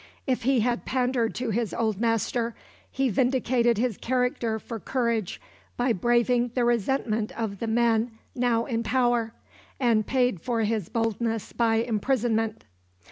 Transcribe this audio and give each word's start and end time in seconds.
If 0.25 0.41
he 0.41 0.61
had 0.61 0.83
pandered 0.83 1.35
to 1.35 1.51
his 1.51 1.75
old 1.75 1.99
master, 2.01 2.55
he 2.89 3.07
vindicated 3.09 3.77
his 3.77 3.97
character 3.97 4.57
for 4.57 4.79
courage 4.79 5.39
by 5.77 5.93
braving 5.93 6.53
the 6.55 6.65
resentment 6.65 7.31
of 7.39 7.59
the 7.59 7.67
men 7.67 8.17
now 8.33 8.65
in 8.65 8.81
power, 8.81 9.31
and 9.79 10.07
paid 10.07 10.41
for 10.41 10.61
his 10.61 10.89
boldness 10.89 11.53
by 11.53 11.75
imprisonment. 11.75 12.63